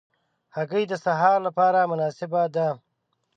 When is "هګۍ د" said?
0.55-0.93